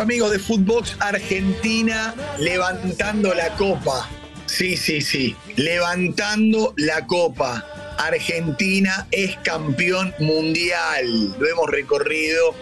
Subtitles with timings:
[0.00, 4.08] amigos de Footbox Argentina levantando la copa.
[4.46, 7.64] Sí, sí, sí, levantando la copa.
[7.98, 11.36] Argentina es campeón mundial.
[11.38, 12.54] Lo hemos recorrido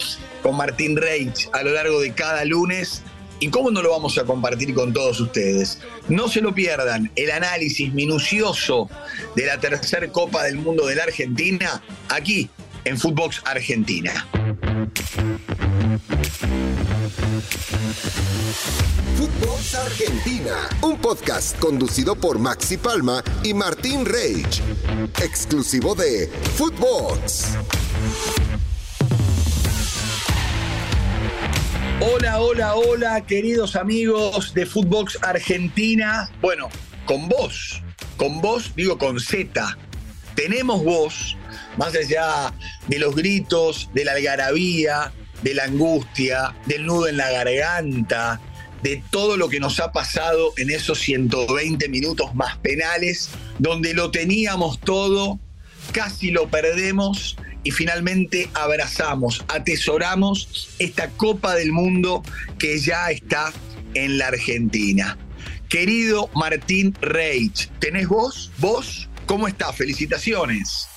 [0.43, 3.03] con Martín Reich a lo largo de cada lunes.
[3.41, 5.79] ¿Y cómo no lo vamos a compartir con todos ustedes?
[6.09, 8.91] No se lo pierdan, el análisis minucioso
[9.37, 12.51] de la tercera Copa del Mundo de la Argentina aquí
[12.85, 14.27] en Footbox Argentina.
[17.89, 24.61] Footbox Argentina, un podcast conducido por Maxi Palma y Martín Reich,
[25.23, 27.57] exclusivo de Footbox.
[32.01, 36.31] Hola, hola, hola, queridos amigos de Footbox Argentina.
[36.43, 36.69] Bueno,
[37.07, 37.83] con vos,
[38.19, 39.79] con vos, digo con Z.
[40.35, 41.39] Tenemos voz,
[41.79, 42.53] más allá
[42.87, 45.11] de los gritos, de la algarabía,
[45.43, 48.41] de la angustia, del nudo en la garganta,
[48.83, 54.11] de todo lo que nos ha pasado en esos 120 minutos más penales, donde lo
[54.11, 55.39] teníamos todo,
[55.93, 62.23] casi lo perdemos y finalmente abrazamos, atesoramos esta Copa del Mundo
[62.59, 63.53] que ya está
[63.95, 65.19] en la Argentina.
[65.69, 68.51] Querido Martín Reich, ¿tenés vos?
[68.59, 69.09] ¿Vos?
[69.27, 69.77] ¿Cómo estás?
[69.77, 70.89] Felicitaciones.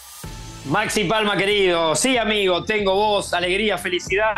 [0.65, 1.95] Maxi Palma, querido.
[1.95, 4.33] Sí, amigo, tengo voz, alegría, felicidad.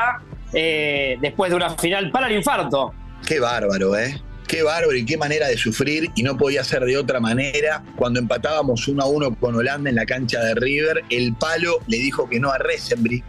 [0.53, 2.93] Eh, después de una final para el infarto.
[3.27, 4.21] Qué bárbaro, ¿eh?
[4.47, 7.83] Qué bárbaro y qué manera de sufrir, y no podía ser de otra manera.
[7.95, 11.97] Cuando empatábamos 1 a 1 con Holanda en la cancha de River, el palo le
[11.97, 13.25] dijo que no a Resenbrick.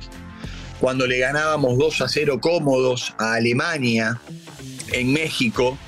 [0.80, 4.20] Cuando le ganábamos 2 a 0 cómodos a Alemania
[4.92, 5.78] en México,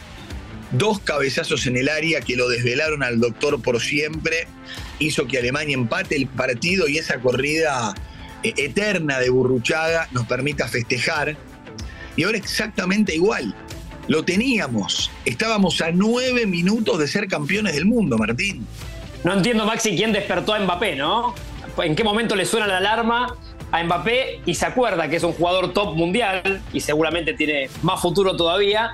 [0.79, 4.47] dos cabezazos en el área que lo desvelaron al doctor por siempre,
[4.99, 7.95] hizo que Alemania empate el partido y esa corrida
[8.43, 11.37] eh, eterna de Burruchaga nos permita festejar.
[12.17, 13.55] Y ahora exactamente igual.
[14.09, 15.11] Lo teníamos.
[15.25, 18.67] Estábamos a nueve minutos de ser campeones del mundo, Martín.
[19.25, 21.35] No entiendo, Maxi, quién despertó a Mbappé, ¿no?
[21.79, 23.37] ¿En qué momento le suena la alarma
[23.73, 28.01] a Mbappé y se acuerda que es un jugador top mundial y seguramente tiene más
[28.01, 28.93] futuro todavía?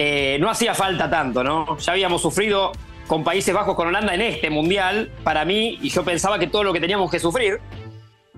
[0.00, 1.76] Eh, no hacía falta tanto, ¿no?
[1.78, 2.70] Ya habíamos sufrido
[3.08, 6.62] con Países Bajos, con Holanda en este mundial, para mí, y yo pensaba que todo
[6.62, 7.58] lo que teníamos que sufrir.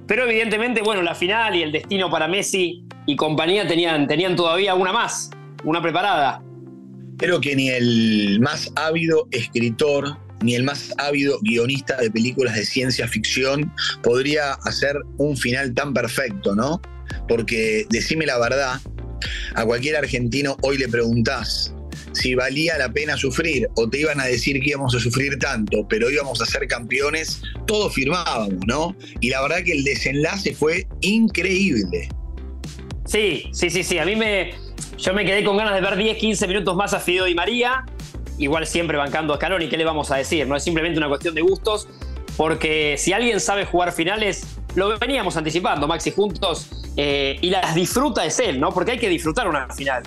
[0.07, 4.75] Pero evidentemente, bueno, la final y el destino para Messi y compañía tenían, tenían todavía
[4.75, 5.31] una más
[5.65, 6.43] una preparada.
[7.19, 12.65] Creo que ni el más ávido escritor ni el más ávido guionista de películas de
[12.65, 13.71] ciencia ficción
[14.03, 16.81] podría hacer un final tan perfecto, ¿no?
[17.29, 18.81] Porque decime la verdad,
[19.55, 21.73] a cualquier argentino hoy le preguntás
[22.13, 25.87] si valía la pena sufrir o te iban a decir que íbamos a sufrir tanto,
[25.89, 28.97] pero íbamos a ser campeones, todos firmábamos, ¿no?
[29.21, 32.09] Y la verdad que el desenlace fue increíble.
[33.07, 33.99] Sí, sí, sí, sí.
[33.99, 34.55] A mí me,
[34.99, 37.85] yo me quedé con ganas de ver 10, 15 minutos más a Fideo y María.
[38.39, 40.47] Igual siempre bancando a Scaloni, ¿qué le vamos a decir?
[40.47, 41.89] No es simplemente una cuestión de gustos,
[42.37, 46.69] porque si alguien sabe jugar finales, lo veníamos anticipando, Maxi, juntos,
[47.03, 48.71] eh, y las disfruta es él, ¿no?
[48.71, 50.03] Porque hay que disfrutar una final.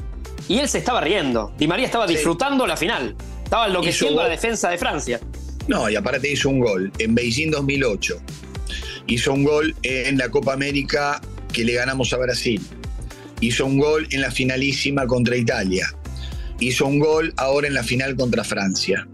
[0.47, 1.53] Y él se estaba riendo.
[1.57, 3.15] Di María estaba disfrutando la final.
[3.43, 5.19] Estaba enloqueciendo la defensa de Francia.
[5.67, 8.21] No, y aparte hizo un gol en Beijing 2008.
[9.07, 11.21] Hizo un gol en la Copa América
[11.51, 12.61] que le ganamos a Brasil
[13.43, 15.93] hizo un gol en la finalísima contra Italia,
[16.59, 19.07] hizo un gol ahora en la final contra Francia.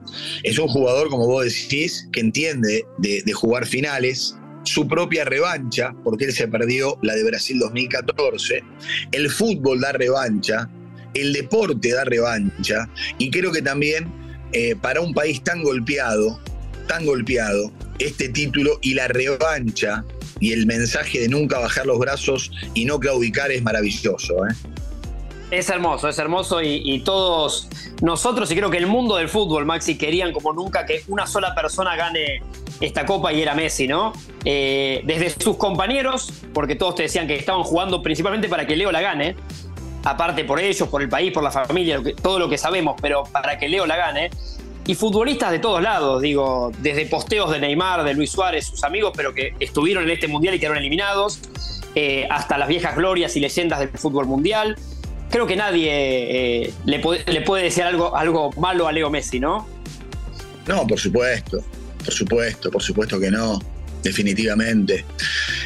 [0.43, 4.35] Es un jugador, como vos decís, que entiende de, jugar finales,
[4.69, 8.63] su propia revancha, porque él se perdió la de Brasil 2014,
[9.11, 10.69] el fútbol da revancha,
[11.15, 12.87] el deporte da revancha,
[13.17, 14.11] y creo que también
[14.51, 16.39] eh, para un país tan golpeado,
[16.87, 20.05] tan golpeado, este título y la revancha
[20.39, 24.35] y el mensaje de nunca bajar los brazos y no claudicar es maravilloso.
[24.47, 24.53] ¿eh?
[25.51, 27.67] Es hermoso, es hermoso y, todos
[28.01, 31.55] nosotros y creo que el mundo del fútbol, Maxi, querían como nunca que una sola
[31.55, 32.41] persona gane
[32.79, 34.13] esta copa y era Messi, ¿no?
[34.45, 38.91] Eh, desde sus compañeros, porque todos te decían que estaban jugando principalmente para que Leo
[38.91, 39.35] la gane,
[40.03, 43.57] aparte por ellos, por el país, por la familia, todo lo que sabemos, pero para
[43.57, 44.29] que Leo la gane
[44.89, 49.13] y futbolistas de todos lados, digo, desde posteos de Neymar, de Luis Suárez, sus amigos,
[49.15, 51.39] pero que estuvieron en este mundial y quedaron eliminados,
[51.95, 54.77] eh, hasta las viejas glorias y leyendas del fútbol mundial.
[55.29, 59.67] Creo que nadie eh, le, puede, decir algo, algo malo a Leo Messi, ¿no?
[60.67, 61.63] No, por supuesto,
[62.03, 63.59] por supuesto, por supuesto que no,
[64.03, 65.05] definitivamente.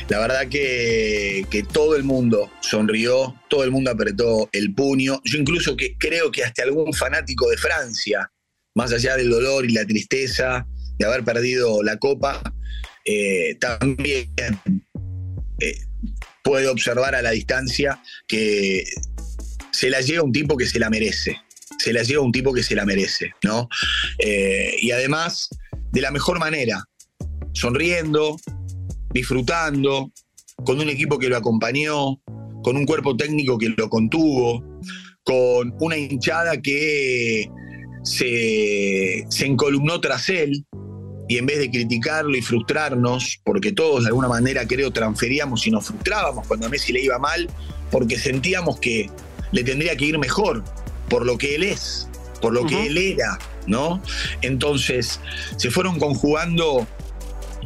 [0.10, 5.21] La verdad que, que, todo el mundo sonrió, todo el mundo apretó el puño.
[5.24, 8.30] Yo incluso que creo que hasta algún fanático de Francia
[8.75, 10.68] más allá del dolor y la tristeza
[10.98, 12.42] de haber perdido la copa,
[13.06, 14.30] eh, también
[15.60, 15.77] eh,
[16.44, 18.83] puede observar a la distancia que
[19.73, 21.41] se la lleva un tipo que se la merece.
[21.79, 23.67] Se la lleva un tipo que se la merece, ¿no?
[24.19, 25.49] Eh, y además,
[25.91, 26.85] de la mejor manera,
[27.51, 28.37] sonriendo,
[29.11, 30.11] disfrutando,
[30.63, 32.21] con un equipo que lo acompañó,
[32.63, 34.63] con un cuerpo técnico que lo contuvo,
[35.23, 37.49] con una hinchada que
[38.03, 40.65] se, se encolumnó tras él,
[41.27, 45.71] y en vez de criticarlo y frustrarnos, porque todos de alguna manera creo transferíamos y
[45.71, 47.49] nos frustrábamos cuando a Messi le iba mal,
[47.89, 49.09] porque sentíamos que
[49.53, 50.63] le tendría que ir mejor
[51.09, 52.09] por lo que él es,
[52.41, 54.01] por lo que él era, ¿no?
[54.41, 55.21] Entonces
[55.55, 56.85] se fueron conjugando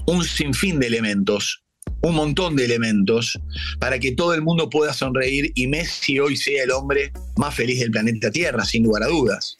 [0.05, 1.63] un sinfín de elementos,
[2.01, 3.39] un montón de elementos,
[3.79, 7.79] para que todo el mundo pueda sonreír y Messi hoy sea el hombre más feliz
[7.79, 9.57] del planeta Tierra, sin lugar a dudas.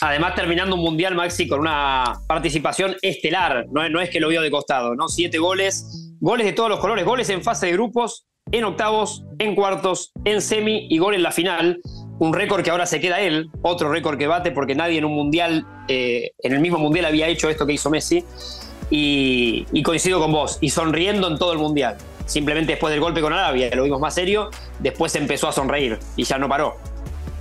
[0.00, 3.66] Además, terminando un mundial, Maxi, con una participación estelar.
[3.72, 5.08] No, es que lo vio de costado, ¿no?
[5.08, 9.54] Siete goles, goles de todos los colores, goles en fase de grupos, en octavos, en
[9.54, 11.80] cuartos, en semi y gol en la final.
[12.18, 15.12] Un récord que ahora se queda él, otro récord que bate porque nadie en un
[15.12, 18.24] mundial, eh, en el mismo mundial había hecho esto que hizo Messi.
[18.90, 21.98] Y, y coincido con vos, y sonriendo en todo el mundial.
[22.24, 26.24] Simplemente después del golpe con Arabia, lo vimos más serio, después empezó a sonreír y
[26.24, 26.76] ya no paró.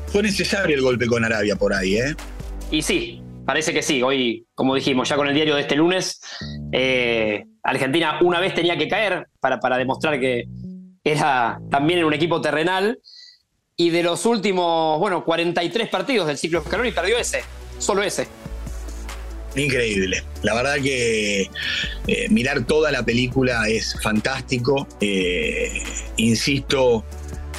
[0.08, 2.16] Fue necesario el golpe con Arabia por ahí, ¿eh?
[2.72, 4.02] Y sí, parece que sí.
[4.04, 6.22] Hoy, como dijimos, ya con el diario de este lunes,
[6.72, 10.46] eh, Argentina una vez tenía que caer para, para demostrar que
[11.12, 13.00] era también en un equipo terrenal.
[13.76, 17.44] Y de los últimos, bueno, 43 partidos del ciclo Scaloni perdió ese,
[17.78, 18.28] solo ese.
[19.56, 20.24] Increíble.
[20.42, 21.50] La verdad que
[22.08, 24.88] eh, mirar toda la película es fantástico.
[25.00, 25.84] Eh,
[26.18, 27.06] insisto,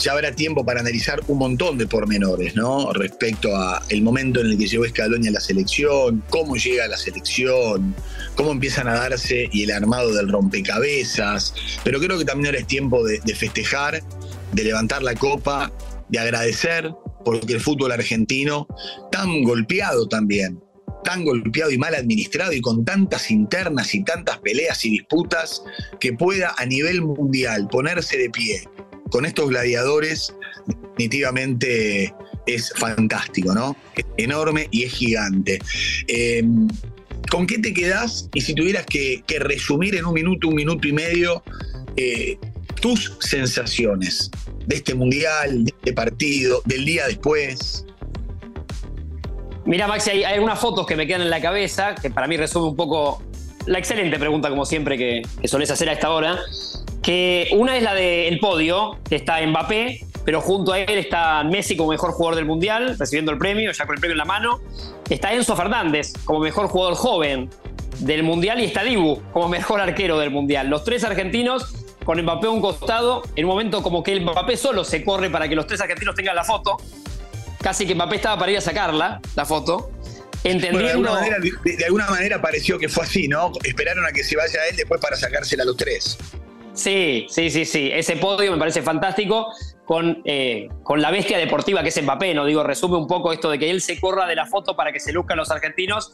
[0.00, 2.92] ya habrá tiempo para analizar un montón de pormenores, ¿no?
[2.92, 6.88] Respecto a el momento en el que llegó Scaloni a la selección, cómo llega a
[6.88, 7.94] la selección,
[8.36, 11.54] cómo empiezan a darse y el armado del rompecabezas.
[11.84, 14.02] Pero creo que también ahora es tiempo de, de festejar,
[14.52, 15.72] de levantar la copa,
[16.08, 16.92] de agradecer,
[17.24, 18.66] porque el fútbol argentino,
[19.10, 20.62] tan golpeado también,
[21.04, 25.62] tan golpeado y mal administrado y con tantas internas y tantas peleas y disputas,
[26.00, 28.62] que pueda a nivel mundial ponerse de pie
[29.10, 30.34] con estos gladiadores
[30.66, 32.14] definitivamente
[32.46, 33.76] es fantástico, ¿no?
[33.94, 35.58] Es enorme y es gigante.
[36.06, 36.42] Eh,
[37.30, 38.28] ¿Con qué te quedás?
[38.34, 41.42] Y si tuvieras que, resumir en un minuto, un minuto y medio,
[41.96, 42.38] eh,
[42.80, 44.30] tus sensaciones
[44.66, 47.84] de este mundial, de este partido, del día después.
[49.66, 52.68] Mira, Maxi, hay, algunas fotos que me quedan en la cabeza, que para mí resume
[52.68, 53.22] un poco
[53.66, 56.38] la excelente pregunta, como siempre, que, que solés hacer a esta hora
[57.08, 61.74] que una es la del podio, que está Mbappé, pero junto a él está Messi
[61.74, 64.60] como mejor jugador del Mundial, recibiendo el premio, ya con el premio en la mano.
[65.08, 67.48] Está Enzo Fernández como mejor jugador joven
[68.00, 70.68] del Mundial y está Dibu como mejor arquero del Mundial.
[70.68, 71.72] Los tres argentinos
[72.04, 75.30] con Mbappé a un costado, en un momento como que el Mbappé solo se corre
[75.30, 76.76] para que los tres argentinos tengan la foto.
[77.62, 79.92] Casi que Mbappé estaba para ir a sacarla, la foto.
[80.44, 80.80] Entendiendo...
[80.80, 83.50] de, alguna manera, de alguna manera pareció que fue así, ¿no?
[83.64, 86.18] Esperaron a que se vaya él después para sacársela a los tres.
[86.78, 87.90] Sí, sí, sí, sí.
[87.92, 89.52] Ese podio me parece fantástico
[89.84, 92.44] con, eh, con la bestia deportiva que es Mbappé, ¿no?
[92.44, 95.00] Digo, resume un poco esto de que él se corra de la foto para que
[95.00, 96.12] se luzcan los argentinos.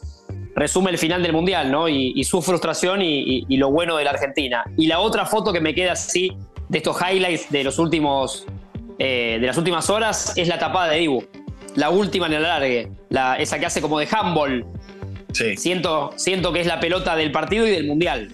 [0.55, 1.87] Resume el final del Mundial, ¿no?
[1.87, 4.63] Y, su frustración y, lo bueno de la Argentina.
[4.75, 6.35] Y la otra foto que me queda así
[6.67, 8.47] de estos highlights de los últimos.
[8.97, 11.23] Eh, de las últimas horas es la tapada de Dibu.
[11.75, 12.89] La última en el alargue.
[13.09, 14.65] La, esa que hace como de handball.
[15.31, 15.57] Sí.
[15.57, 18.31] Siento, siento que es la pelota del partido y del Mundial.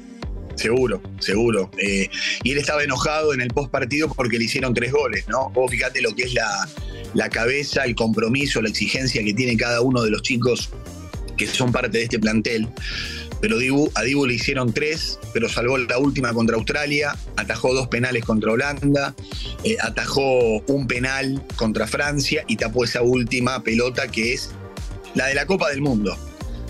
[0.56, 1.72] Seguro, seguro.
[1.78, 2.10] Eh,
[2.44, 5.50] y él estaba enojado en el post partido porque le hicieron tres goles, ¿no?
[5.52, 6.68] Vos fíjate lo que es la,
[7.14, 10.70] la cabeza, el compromiso, la exigencia que tiene cada uno de los chicos
[11.38, 12.68] que son parte de este plantel.
[13.42, 13.58] Pero
[13.96, 18.52] a Dibu le hicieron tres, pero salvó la última contra Australia, atajó dos penales contra
[18.52, 19.16] Holanda,
[19.64, 24.52] eh, atajó un penal contra Francia y tapó esa última pelota que es
[25.16, 26.16] la de la Copa del Mundo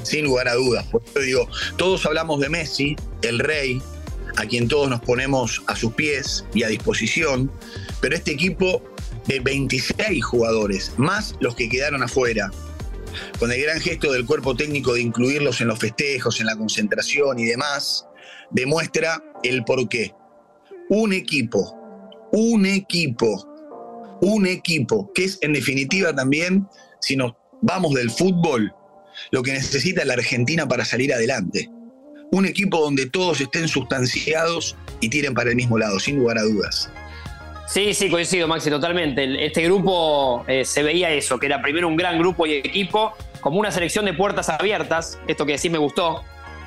[0.03, 0.85] sin lugar a dudas.
[0.87, 3.81] Por eso digo, todos hablamos de Messi, el rey,
[4.37, 7.51] a quien todos nos ponemos a sus pies y a disposición,
[7.99, 8.81] pero este equipo
[9.27, 12.51] de 26 jugadores, más los que quedaron afuera,
[13.39, 17.39] con el gran gesto del cuerpo técnico de incluirlos en los festejos, en la concentración
[17.39, 18.07] y demás,
[18.51, 20.13] demuestra el porqué.
[20.89, 21.75] Un equipo,
[22.31, 23.47] un equipo,
[24.21, 26.67] un equipo, que es en definitiva también,
[26.99, 28.73] si nos vamos del fútbol,
[29.31, 31.69] lo que necesita la Argentina para salir adelante.
[32.31, 36.43] Un equipo donde todos estén sustanciados y tiren para el mismo lado, sin lugar a
[36.43, 36.89] dudas.
[37.67, 39.45] Sí, sí, coincido, Maxi, totalmente.
[39.45, 43.59] Este grupo eh, se veía eso, que era primero un gran grupo y equipo, como
[43.59, 45.19] una selección de puertas abiertas.
[45.27, 46.23] Esto que decís me gustó,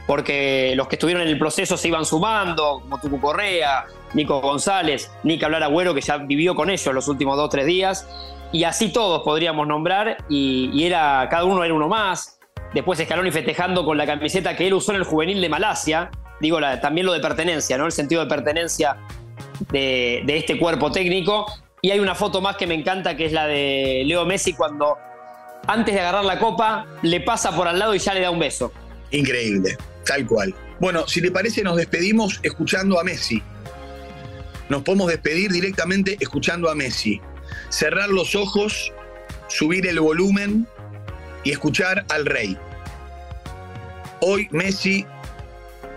[0.06, 3.84] porque los que estuvieron en el proceso se iban sumando, como Tucu Correa,
[4.14, 7.48] Nico González, ni que hablar Agüero, que ya vivió con ellos los últimos dos o
[7.50, 8.06] tres días
[8.54, 12.33] y así todos podríamos nombrar, y, era, cada uno era uno más.
[12.73, 16.59] Después Scaloni festejando con la camiseta que él usó en el juvenil de Malasia, digo
[16.80, 17.87] también lo de pertenencia, ¿no?
[17.87, 18.97] El sentido de pertenencia
[19.71, 21.47] de, de este cuerpo técnico.
[21.80, 24.97] Y hay una foto más que me encanta, que es la de Leo Messi cuando
[25.66, 28.38] antes de agarrar la copa le pasa por al lado y ya le da un
[28.38, 28.73] beso.
[29.11, 30.54] Increíble, tal cual.
[30.80, 33.42] Bueno, si te parece, nos despedimos escuchando a Messi.
[34.68, 37.21] Nos podemos despedir directamente escuchando a Messi.
[37.68, 38.92] Cerrar los ojos,
[39.49, 40.66] subir el volumen
[41.44, 42.58] y escuchar al rey.
[44.20, 45.06] Hoy Messi,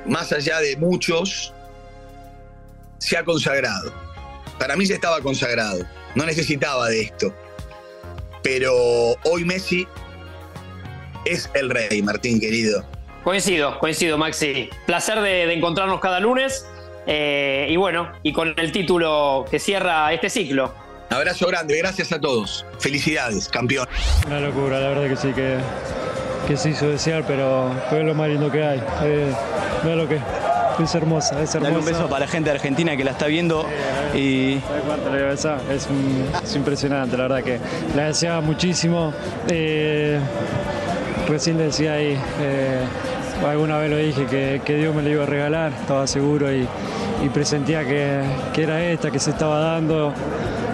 [0.05, 1.53] más allá de muchos,
[2.99, 3.93] se ha consagrado.
[4.59, 5.85] Para mí ya estaba consagrado.
[6.15, 7.33] No necesitaba de esto.
[8.43, 8.73] Pero
[9.23, 9.87] hoy Messi
[11.25, 12.83] es el rey, Martín, querido.
[13.23, 14.69] Coincido, coincido, Maxi.
[14.85, 16.65] Placer de, encontrarnos cada lunes.
[17.05, 20.73] Eh, y bueno, y con el título que cierra este ciclo.
[21.09, 22.65] Abrazo grande, gracias a todos.
[22.79, 23.87] Felicidades, campeón.
[24.27, 25.57] Una locura, la verdad que sí, que,
[26.47, 28.83] que se hizo desear, pero fue lo más lindo que hay.
[29.03, 29.33] Eh,
[29.83, 30.19] lo que
[30.83, 31.71] es hermosa, es hermosa.
[31.71, 33.65] Dale un beso para la gente de Argentina que la está viendo.
[34.13, 34.59] y...
[35.33, 35.87] Es,
[36.43, 37.59] es impresionante, la verdad que
[37.95, 39.13] la deseaba muchísimo.
[39.47, 40.19] Eh,
[41.27, 42.79] recién decía ahí, eh,
[43.47, 46.67] alguna vez lo dije, que, Dios me lo iba a regalar, estaba seguro y,
[47.33, 48.23] presentía que,
[48.57, 50.13] era esta, que se estaba dando.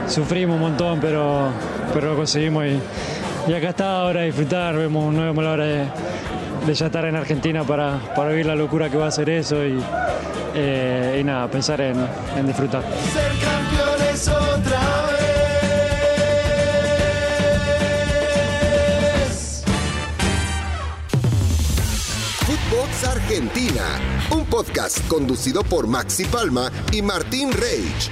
[0.07, 1.49] Sufrimos un montón, pero,
[1.93, 6.73] pero lo conseguimos y, acá está ahora a disfrutar, vemos, no vemos la hora de,
[6.73, 9.79] ya estar en Argentina para, para vivir la locura que va a ser eso y,
[10.55, 11.97] eh, nada, pensar en,
[12.37, 12.83] en disfrutar.
[23.33, 23.99] Argentina,
[24.31, 28.11] un podcast conducido por Maxi Palma y Martín Reich,